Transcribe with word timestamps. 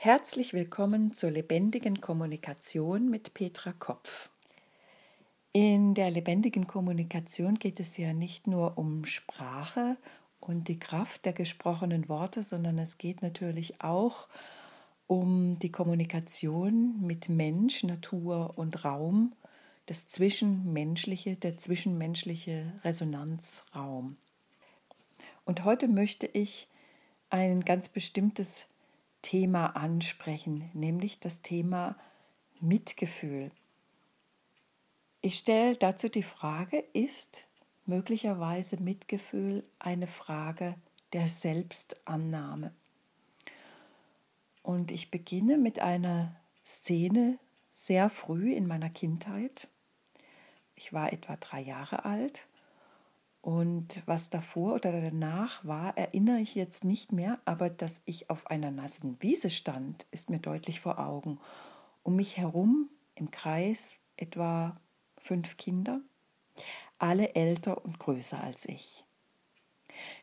Herzlich 0.00 0.52
willkommen 0.52 1.12
zur 1.12 1.32
lebendigen 1.32 2.00
Kommunikation 2.00 3.10
mit 3.10 3.34
Petra 3.34 3.72
Kopf. 3.72 4.30
In 5.50 5.94
der 5.94 6.12
lebendigen 6.12 6.68
Kommunikation 6.68 7.58
geht 7.58 7.80
es 7.80 7.96
ja 7.96 8.12
nicht 8.12 8.46
nur 8.46 8.78
um 8.78 9.04
Sprache 9.04 9.96
und 10.38 10.68
die 10.68 10.78
Kraft 10.78 11.24
der 11.24 11.32
gesprochenen 11.32 12.08
Worte, 12.08 12.44
sondern 12.44 12.78
es 12.78 12.98
geht 12.98 13.22
natürlich 13.22 13.82
auch 13.82 14.28
um 15.08 15.58
die 15.58 15.72
Kommunikation 15.72 17.04
mit 17.04 17.28
Mensch, 17.28 17.82
Natur 17.82 18.52
und 18.54 18.84
Raum, 18.84 19.32
das 19.86 20.06
Zwischenmenschliche, 20.06 21.34
der 21.34 21.58
zwischenmenschliche 21.58 22.72
Resonanzraum. 22.84 24.16
Und 25.44 25.64
heute 25.64 25.88
möchte 25.88 26.28
ich 26.28 26.68
ein 27.30 27.64
ganz 27.64 27.88
bestimmtes 27.88 28.68
Thema 29.28 29.76
ansprechen, 29.76 30.70
nämlich 30.72 31.20
das 31.20 31.42
Thema 31.42 31.98
Mitgefühl. 32.60 33.50
Ich 35.20 35.36
stelle 35.36 35.76
dazu 35.76 36.08
die 36.08 36.22
Frage, 36.22 36.78
ist 36.94 37.44
möglicherweise 37.84 38.78
Mitgefühl 38.78 39.64
eine 39.80 40.06
Frage 40.06 40.76
der 41.12 41.28
Selbstannahme? 41.28 42.72
Und 44.62 44.90
ich 44.90 45.10
beginne 45.10 45.58
mit 45.58 45.78
einer 45.78 46.34
Szene 46.64 47.38
sehr 47.70 48.08
früh 48.08 48.54
in 48.54 48.66
meiner 48.66 48.88
Kindheit. 48.88 49.68
Ich 50.74 50.94
war 50.94 51.12
etwa 51.12 51.36
drei 51.36 51.60
Jahre 51.60 52.06
alt 52.06 52.48
und 53.40 54.02
was 54.06 54.30
davor 54.30 54.74
oder 54.74 54.92
danach 54.92 55.64
war, 55.64 55.96
erinnere 55.96 56.40
ich 56.40 56.54
jetzt 56.54 56.84
nicht 56.84 57.12
mehr, 57.12 57.38
aber 57.44 57.70
dass 57.70 58.02
ich 58.04 58.30
auf 58.30 58.48
einer 58.48 58.70
nassen 58.70 59.16
Wiese 59.20 59.50
stand, 59.50 60.06
ist 60.10 60.28
mir 60.28 60.40
deutlich 60.40 60.80
vor 60.80 60.98
Augen. 60.98 61.38
Um 62.02 62.16
mich 62.16 62.36
herum 62.36 62.90
im 63.14 63.30
Kreis 63.30 63.94
etwa 64.16 64.80
fünf 65.16 65.56
Kinder, 65.56 66.00
alle 66.98 67.34
älter 67.34 67.84
und 67.84 67.98
größer 67.98 68.40
als 68.42 68.64
ich. 68.66 69.04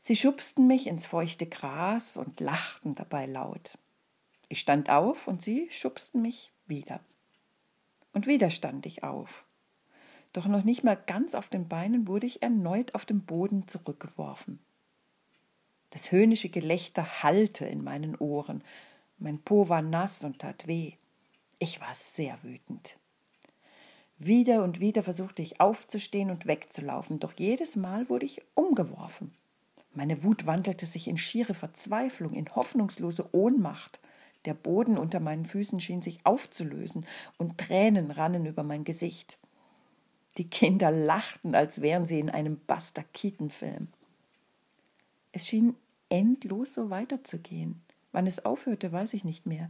Sie 0.01 0.15
schubsten 0.15 0.67
mich 0.67 0.87
ins 0.87 1.05
feuchte 1.05 1.47
Gras 1.47 2.17
und 2.17 2.39
lachten 2.39 2.93
dabei 2.93 3.25
laut. 3.25 3.77
Ich 4.49 4.59
stand 4.59 4.89
auf 4.89 5.27
und 5.27 5.41
sie 5.41 5.67
schubsten 5.69 6.21
mich 6.21 6.51
wieder. 6.65 6.99
Und 8.13 8.27
wieder 8.27 8.49
stand 8.49 8.85
ich 8.85 9.03
auf. 9.03 9.45
Doch 10.35 10.47
noch 10.47 10.65
nicht 10.65 10.83
mal 10.83 10.97
ganz 10.97 11.33
auf 11.33 11.47
den 11.47 11.69
Beinen 11.69 12.09
wurde 12.09 12.27
ich 12.27 12.41
erneut 12.41 12.93
auf 12.93 13.05
den 13.05 13.21
Boden 13.21 13.69
zurückgeworfen. 13.69 14.59
Das 15.91 16.11
höhnische 16.11 16.49
Gelächter 16.49 17.23
hallte 17.23 17.65
in 17.65 17.81
meinen 17.81 18.17
Ohren. 18.17 18.61
Mein 19.17 19.39
Po 19.39 19.69
war 19.69 19.81
nass 19.81 20.25
und 20.25 20.39
tat 20.39 20.67
weh. 20.67 20.91
Ich 21.59 21.79
war 21.79 21.93
sehr 21.93 22.43
wütend. 22.43 22.97
Wieder 24.17 24.65
und 24.65 24.81
wieder 24.81 25.03
versuchte 25.03 25.41
ich 25.41 25.61
aufzustehen 25.61 26.29
und 26.29 26.47
wegzulaufen, 26.47 27.21
doch 27.21 27.31
jedes 27.37 27.77
Mal 27.77 28.09
wurde 28.09 28.25
ich 28.25 28.41
umgeworfen. 28.55 29.33
Meine 29.93 30.21
Wut 30.21 30.45
wandelte 30.45 30.85
sich 30.85 31.07
in 31.07 31.17
schiere 31.17 31.53
Verzweiflung, 31.53 32.33
in 32.33 32.53
hoffnungslose 32.53 33.33
Ohnmacht. 33.33 34.01
Der 34.43 34.53
Boden 34.53 34.97
unter 34.97 35.21
meinen 35.21 35.45
Füßen 35.45 35.79
schien 35.79 36.01
sich 36.01 36.25
aufzulösen, 36.25 37.05
und 37.37 37.57
Tränen 37.57 38.11
rannen 38.11 38.45
über 38.45 38.63
mein 38.63 38.83
Gesicht. 38.83 39.39
Die 40.37 40.49
Kinder 40.49 40.91
lachten, 40.91 41.55
als 41.55 41.81
wären 41.81 42.05
sie 42.05 42.19
in 42.19 42.29
einem 42.29 42.57
Buster 42.57 43.03
Keaton-Film. 43.13 43.87
Es 45.31 45.47
schien 45.47 45.75
endlos 46.09 46.73
so 46.73 46.89
weiterzugehen. 46.89 47.81
Wann 48.11 48.27
es 48.27 48.45
aufhörte, 48.45 48.91
weiß 48.91 49.13
ich 49.13 49.23
nicht 49.23 49.45
mehr. 49.45 49.69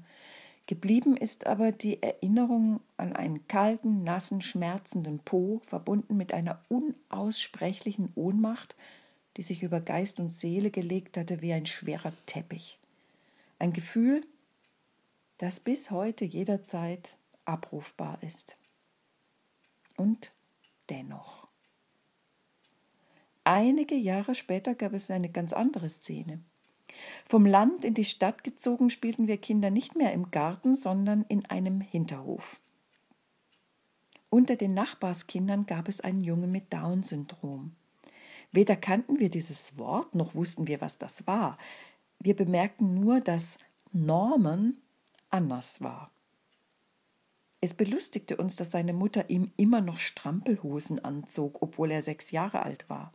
Geblieben 0.68 1.16
ist 1.16 1.46
aber 1.46 1.72
die 1.72 2.02
Erinnerung 2.02 2.80
an 2.98 3.14
einen 3.14 3.48
kalten, 3.48 4.04
nassen, 4.04 4.42
schmerzenden 4.42 5.20
Po, 5.20 5.62
verbunden 5.64 6.18
mit 6.18 6.34
einer 6.34 6.60
unaussprechlichen 6.70 8.12
Ohnmacht, 8.16 8.76
die 9.38 9.44
sich 9.44 9.62
über 9.62 9.80
Geist 9.80 10.20
und 10.20 10.32
Seele 10.32 10.72
gelegt 10.72 11.18
hatte 11.18 11.42
wie 11.42 11.54
ein 11.54 11.68
schwerer 11.68 12.14
Teppich. 12.26 12.80
Ein 13.60 13.74
Gefühl, 13.74 14.26
das 15.38 15.60
bis 15.60 15.92
heute 15.92 16.26
jederzeit 16.26 17.18
abrufbar 17.46 18.18
ist. 18.22 18.58
Und 19.98 20.32
dennoch. 20.90 21.48
Einige 23.44 23.96
Jahre 23.96 24.34
später 24.34 24.74
gab 24.74 24.94
es 24.94 25.12
eine 25.12 25.30
ganz 25.30 25.54
andere 25.54 25.90
Szene. 25.90 26.42
Vom 27.26 27.46
Land 27.46 27.86
in 27.86 27.94
die 27.94 28.06
Stadt 28.06 28.44
gezogen 28.44 28.90
spielten 28.90 29.28
wir 29.28 29.38
Kinder 29.38 29.70
nicht 29.70 29.96
mehr 29.96 30.14
im 30.14 30.32
Garten, 30.32 30.76
sondern 30.76 31.26
in 31.28 31.46
einem 31.46 31.82
Hinterhof. 31.82 32.60
Unter 34.30 34.56
den 34.56 34.74
Nachbarskindern 34.74 35.66
gab 35.66 35.88
es 35.88 36.02
einen 36.02 36.24
Jungen 36.24 36.52
mit 36.52 36.74
Down-Syndrom. 36.74 37.76
Weder 38.52 38.76
kannten 38.76 39.20
wir 39.20 39.30
dieses 39.30 39.78
Wort, 39.78 40.16
noch 40.16 40.36
wussten 40.36 40.68
wir, 40.68 40.82
was 40.82 40.98
das 40.98 41.28
war. 41.28 41.58
Wir 42.20 42.36
bemerkten 42.36 43.00
nur, 43.00 43.22
dass 43.22 43.60
Norman 43.92 44.78
anders 45.30 45.82
war. 45.82 46.10
Es 47.66 47.74
belustigte 47.74 48.38
uns, 48.38 48.58
dass 48.58 48.70
seine 48.70 48.94
Mutter 48.94 49.28
ihm 49.32 49.52
immer 49.58 49.82
noch 49.82 49.98
Strampelhosen 49.98 51.04
anzog, 51.04 51.64
obwohl 51.64 51.90
er 51.90 52.04
sechs 52.04 52.30
Jahre 52.30 52.62
alt 52.62 52.88
war. 52.92 53.12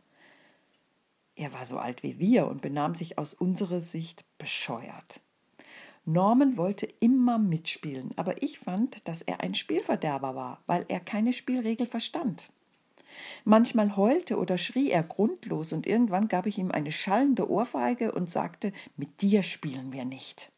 Er 1.37 1.53
war 1.53 1.65
so 1.65 1.77
alt 1.77 2.03
wie 2.03 2.19
wir 2.19 2.47
und 2.47 2.61
benahm 2.61 2.93
sich 2.93 3.17
aus 3.17 3.33
unserer 3.33 3.79
Sicht 3.79 4.25
bescheuert. 4.37 5.21
Norman 6.03 6.57
wollte 6.57 6.85
immer 6.99 7.39
mitspielen, 7.39 8.11
aber 8.17 8.43
ich 8.43 8.59
fand, 8.59 9.07
dass 9.07 9.21
er 9.21 9.39
ein 9.39 9.53
Spielverderber 9.53 10.35
war, 10.35 10.61
weil 10.67 10.83
er 10.89 10.99
keine 10.99 11.31
Spielregel 11.31 11.87
verstand. 11.87 12.51
Manchmal 13.45 13.95
heulte 13.95 14.37
oder 14.37 14.57
schrie 14.57 14.91
er 14.91 15.03
grundlos, 15.03 15.71
und 15.71 15.87
irgendwann 15.87 16.27
gab 16.27 16.45
ich 16.45 16.57
ihm 16.57 16.71
eine 16.71 16.91
schallende 16.91 17.49
Ohrfeige 17.49 18.11
und 18.11 18.29
sagte 18.29 18.73
Mit 18.97 19.21
dir 19.21 19.43
spielen 19.43 19.93
wir 19.93 20.03
nicht. 20.03 20.51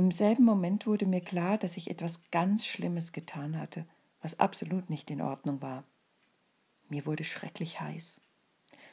Im 0.00 0.12
selben 0.12 0.44
Moment 0.44 0.86
wurde 0.86 1.04
mir 1.04 1.20
klar, 1.20 1.58
dass 1.58 1.76
ich 1.76 1.90
etwas 1.90 2.22
ganz 2.30 2.64
Schlimmes 2.64 3.12
getan 3.12 3.58
hatte, 3.58 3.84
was 4.22 4.40
absolut 4.40 4.88
nicht 4.88 5.10
in 5.10 5.20
Ordnung 5.20 5.60
war. 5.60 5.84
Mir 6.88 7.04
wurde 7.04 7.22
schrecklich 7.22 7.82
heiß. 7.82 8.18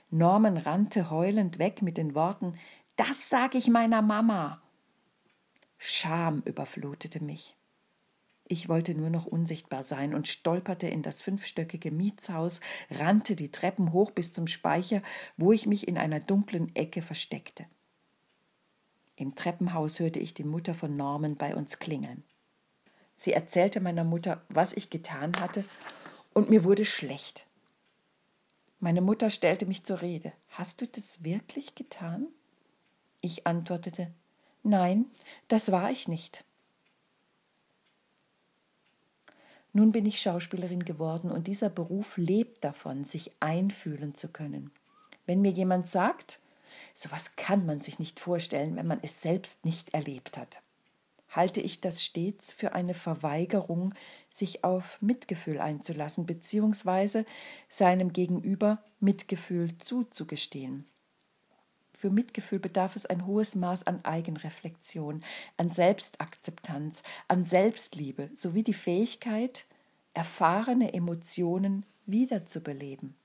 Norman 0.09 0.57
rannte 0.57 1.09
heulend 1.09 1.59
weg 1.59 1.81
mit 1.81 1.95
den 1.95 2.13
Worten 2.13 2.59
Das 2.97 3.29
sag 3.29 3.55
ich 3.55 3.69
meiner 3.69 4.01
Mama. 4.01 4.61
Scham 5.77 6.41
überflutete 6.41 7.23
mich. 7.23 7.55
Ich 8.43 8.67
wollte 8.67 8.93
nur 8.93 9.09
noch 9.09 9.25
unsichtbar 9.25 9.85
sein 9.85 10.13
und 10.13 10.27
stolperte 10.27 10.89
in 10.89 11.03
das 11.03 11.21
fünfstöckige 11.21 11.89
Mietshaus, 11.89 12.59
rannte 12.91 13.37
die 13.37 13.49
Treppen 13.49 13.93
hoch 13.93 14.11
bis 14.11 14.33
zum 14.33 14.45
Speicher, 14.45 15.01
wo 15.37 15.53
ich 15.53 15.67
mich 15.67 15.87
in 15.87 15.97
einer 15.97 16.19
dunklen 16.19 16.75
Ecke 16.75 17.01
versteckte. 17.01 17.65
Im 19.17 19.35
Treppenhaus 19.35 19.99
hörte 19.99 20.19
ich 20.19 20.35
die 20.35 20.43
Mutter 20.43 20.75
von 20.75 20.95
Norman 20.95 21.35
bei 21.35 21.55
uns 21.55 21.79
klingeln. 21.79 22.23
Sie 23.17 23.33
erzählte 23.33 23.81
meiner 23.81 24.03
Mutter, 24.03 24.43
was 24.47 24.73
ich 24.73 24.91
getan 24.91 25.33
hatte, 25.39 25.65
und 26.33 26.51
mir 26.51 26.63
wurde 26.63 26.85
schlecht. 26.85 27.47
Meine 28.79 29.01
Mutter 29.01 29.31
stellte 29.31 29.65
mich 29.65 29.83
zur 29.83 30.03
Rede. 30.03 30.33
Hast 30.49 30.81
du 30.81 30.87
das 30.87 31.23
wirklich 31.23 31.73
getan? 31.73 32.27
Ich 33.19 33.47
antwortete, 33.47 34.11
Nein, 34.61 35.05
das 35.47 35.71
war 35.71 35.89
ich 35.89 36.07
nicht. 36.07 36.45
Nun 39.73 39.91
bin 39.91 40.05
ich 40.05 40.21
Schauspielerin 40.21 40.85
geworden 40.85 41.31
und 41.31 41.47
dieser 41.47 41.69
Beruf 41.69 42.17
lebt 42.17 42.63
davon, 42.63 43.03
sich 43.03 43.31
einfühlen 43.39 44.13
zu 44.13 44.27
können. 44.27 44.69
Wenn 45.25 45.41
mir 45.41 45.51
jemand 45.51 45.89
sagt, 45.89 46.39
Sowas 46.95 47.35
kann 47.35 47.65
man 47.65 47.81
sich 47.81 47.99
nicht 47.99 48.19
vorstellen, 48.19 48.75
wenn 48.75 48.87
man 48.87 48.99
es 49.01 49.21
selbst 49.21 49.65
nicht 49.65 49.93
erlebt 49.93 50.37
hat. 50.37 50.61
Halte 51.29 51.61
ich 51.61 51.81
das 51.81 52.03
stets 52.03 52.53
für 52.53 52.73
eine 52.73 52.93
Verweigerung, 52.93 53.93
sich 54.29 54.63
auf 54.63 55.01
Mitgefühl 55.01 55.59
einzulassen, 55.59 56.25
beziehungsweise 56.25 57.25
seinem 57.69 58.13
Gegenüber 58.13 58.81
Mitgefühl 58.99 59.77
zuzugestehen. 59.77 60.85
Für 61.93 62.11
Mitgefühl 62.11 62.59
bedarf 62.59 62.95
es 62.95 63.07
ein 63.07 63.25
hohes 63.25 63.55
Maß 63.55 63.87
an 63.87 64.05
Eigenreflexion, 64.05 65.23
an 65.57 65.71
Selbstakzeptanz, 65.71 67.01
an 67.27 67.43
Selbstliebe 67.43 68.29
sowie 68.35 68.61
die 68.61 68.75
Fähigkeit, 68.75 69.65
erfahrene 70.13 70.93
Emotionen 70.93 71.87
wiederzubeleben. 72.05 73.15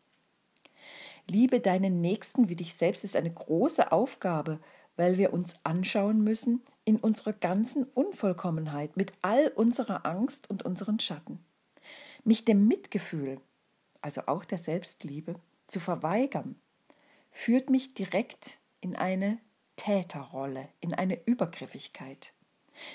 Liebe 1.28 1.60
deinen 1.60 2.00
Nächsten 2.00 2.48
wie 2.48 2.56
dich 2.56 2.74
selbst 2.74 3.04
ist 3.04 3.16
eine 3.16 3.32
große 3.32 3.92
Aufgabe, 3.92 4.60
weil 4.96 5.18
wir 5.18 5.32
uns 5.32 5.56
anschauen 5.64 6.22
müssen 6.22 6.62
in 6.84 6.96
unserer 6.96 7.32
ganzen 7.32 7.84
Unvollkommenheit, 7.84 8.96
mit 8.96 9.12
all 9.22 9.48
unserer 9.48 10.04
Angst 10.04 10.50
und 10.50 10.64
unseren 10.64 10.98
Schatten. 10.98 11.44
Mich 12.24 12.44
dem 12.44 12.66
Mitgefühl, 12.68 13.40
also 14.00 14.22
auch 14.26 14.44
der 14.44 14.58
Selbstliebe, 14.58 15.36
zu 15.66 15.80
verweigern, 15.80 16.56
führt 17.30 17.70
mich 17.70 17.94
direkt 17.94 18.58
in 18.80 18.96
eine 18.96 19.38
Täterrolle, 19.76 20.68
in 20.80 20.92
eine 20.92 21.24
Übergriffigkeit. 21.24 22.34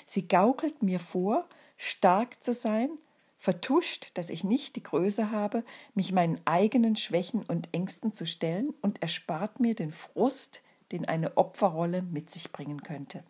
Sie 0.06 0.28
gaukelt 0.28 0.82
mir 0.82 1.00
vor, 1.00 1.48
stark 1.76 2.42
zu 2.42 2.52
sein, 2.52 2.90
vertuscht, 3.38 4.10
dass 4.18 4.30
ich 4.30 4.44
nicht 4.44 4.76
die 4.76 4.82
Größe 4.82 5.30
habe, 5.30 5.64
mich 5.94 6.12
meinen 6.12 6.40
eigenen 6.44 6.96
Schwächen 6.96 7.42
und 7.42 7.72
Ängsten 7.72 8.12
zu 8.12 8.26
stellen 8.26 8.74
und 8.82 9.00
erspart 9.00 9.60
mir 9.60 9.74
den 9.74 9.92
Frust, 9.92 10.62
den 10.92 11.04
eine 11.04 11.36
Opferrolle 11.36 12.02
mit 12.02 12.30
sich 12.30 12.52
bringen 12.52 12.82
könnte. 12.82 13.22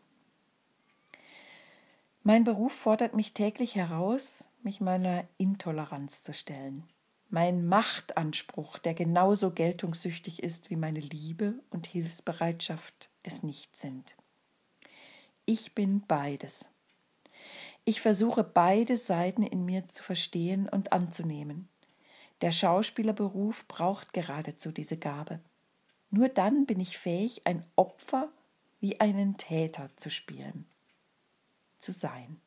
Mein 2.22 2.44
Beruf 2.44 2.72
fordert 2.72 3.14
mich 3.14 3.32
täglich 3.32 3.75
heraus, 3.75 4.49
mich 4.62 4.81
meiner 4.81 5.25
Intoleranz 5.37 6.22
zu 6.22 6.34
stellen. 6.34 6.84
Mein 7.31 7.66
Machtanspruch, 7.66 8.78
der 8.78 8.94
genauso 8.94 9.50
geltungssüchtig 9.50 10.43
ist 10.43 10.70
wie 10.70 10.76
meine 10.76 11.00
Liebe 11.00 11.54
und 11.70 11.87
Hilfsbereitschaft 11.87 13.11
es 13.22 13.43
nicht 13.43 13.76
sind. 13.76 14.16
Ich 15.44 15.75
bin 15.75 16.02
beides. 16.06 16.70
Ich 17.88 18.02
versuche 18.02 18.44
beide 18.44 18.99
Seiten 18.99 19.43
in 19.43 19.64
mir 19.64 19.88
zu 19.88 20.02
verstehen 20.02 20.69
und 20.69 20.93
anzunehmen. 20.93 21.70
Der 22.43 22.50
Schauspielerberuf 22.52 23.67
braucht 23.67 24.12
geradezu 24.12 24.73
diese 24.73 24.99
Gabe. 24.99 25.40
Nur 26.11 26.29
dann 26.29 26.67
bin 26.67 26.81
ich 26.81 26.99
fähig, 26.99 27.46
ein 27.46 27.64
Opfer 27.76 28.29
wie 28.79 29.00
einen 29.00 29.38
Täter 29.38 29.88
zu 29.96 30.11
spielen, 30.11 30.67
zu 31.79 31.93
sein. 31.93 32.38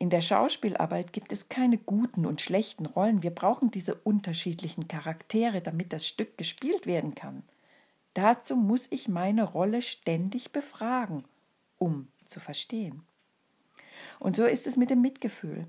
In 0.00 0.10
der 0.10 0.20
Schauspielarbeit 0.20 1.12
gibt 1.12 1.30
es 1.30 1.48
keine 1.48 1.78
guten 1.78 2.26
und 2.26 2.40
schlechten 2.40 2.86
Rollen. 2.86 3.22
Wir 3.22 3.32
brauchen 3.32 3.70
diese 3.70 3.94
unterschiedlichen 3.94 4.88
Charaktere, 4.88 5.60
damit 5.60 5.92
das 5.92 6.08
Stück 6.08 6.36
gespielt 6.36 6.88
werden 6.88 7.14
kann. 7.14 7.44
Dazu 8.14 8.56
muss 8.56 8.88
ich 8.90 9.06
meine 9.06 9.44
Rolle 9.44 9.80
ständig 9.80 10.50
befragen, 10.50 11.22
um 11.78 12.08
zu 12.26 12.40
verstehen. 12.40 13.04
Und 14.18 14.36
so 14.36 14.44
ist 14.44 14.66
es 14.66 14.76
mit 14.76 14.90
dem 14.90 15.00
Mitgefühl. 15.00 15.66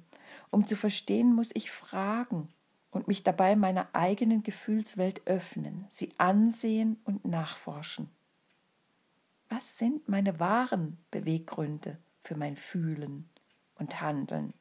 Um 0.51 0.67
zu 0.67 0.75
verstehen, 0.75 1.33
muss 1.33 1.51
ich 1.53 1.71
fragen 1.71 2.49
und 2.91 3.07
mich 3.07 3.23
dabei 3.23 3.55
meiner 3.55 3.87
eigenen 3.93 4.43
Gefühlswelt 4.43 5.25
öffnen, 5.27 5.85
sie 5.89 6.11
ansehen 6.17 6.99
und 7.03 7.25
nachforschen. 7.25 8.09
Was 9.49 9.77
sind 9.77 10.07
meine 10.07 10.39
wahren 10.39 10.97
Beweggründe 11.11 11.97
für 12.21 12.35
mein 12.35 12.55
Fühlen 12.55 13.29
und 13.75 14.01
Handeln? 14.01 14.53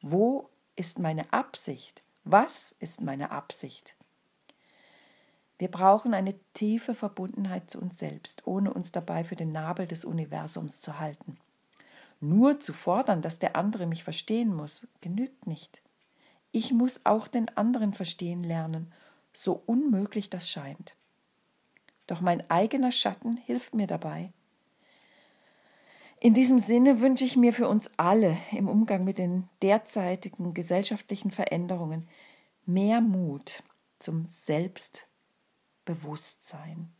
Wo 0.00 0.48
ist 0.76 0.98
meine 0.98 1.32
Absicht? 1.32 2.02
Was 2.24 2.74
ist 2.78 3.00
meine 3.00 3.30
Absicht? 3.30 3.96
Wir 5.58 5.70
brauchen 5.70 6.14
eine 6.14 6.34
tiefe 6.54 6.94
Verbundenheit 6.94 7.70
zu 7.70 7.78
uns 7.78 7.98
selbst, 7.98 8.46
ohne 8.46 8.72
uns 8.72 8.92
dabei 8.92 9.24
für 9.24 9.36
den 9.36 9.52
Nabel 9.52 9.86
des 9.86 10.06
Universums 10.06 10.80
zu 10.80 10.98
halten. 10.98 11.38
Nur 12.20 12.60
zu 12.60 12.72
fordern, 12.74 13.22
dass 13.22 13.38
der 13.38 13.56
andere 13.56 13.86
mich 13.86 14.04
verstehen 14.04 14.54
muss, 14.54 14.86
genügt 15.00 15.46
nicht. 15.46 15.80
Ich 16.52 16.70
muss 16.72 17.00
auch 17.04 17.26
den 17.28 17.48
anderen 17.56 17.94
verstehen 17.94 18.44
lernen, 18.44 18.92
so 19.32 19.62
unmöglich 19.66 20.28
das 20.28 20.48
scheint. 20.48 20.96
Doch 22.06 22.20
mein 22.20 22.48
eigener 22.50 22.92
Schatten 22.92 23.36
hilft 23.36 23.74
mir 23.74 23.86
dabei. 23.86 24.32
In 26.18 26.34
diesem 26.34 26.58
Sinne 26.58 27.00
wünsche 27.00 27.24
ich 27.24 27.38
mir 27.38 27.54
für 27.54 27.68
uns 27.68 27.88
alle 27.96 28.36
im 28.52 28.68
Umgang 28.68 29.04
mit 29.04 29.16
den 29.16 29.48
derzeitigen 29.62 30.52
gesellschaftlichen 30.52 31.30
Veränderungen 31.30 32.06
mehr 32.66 33.00
Mut 33.00 33.62
zum 33.98 34.26
Selbstbewusstsein. 34.28 36.92